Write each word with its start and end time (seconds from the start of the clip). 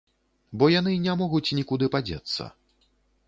Бо 0.61 0.69
яны 0.79 0.93
не 1.03 1.13
могуць 1.19 1.55
нікуды 1.59 1.91
падзецца. 1.97 2.49